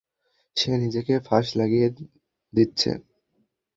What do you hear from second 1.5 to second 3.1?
লাগিয়ে দিচ্ছে।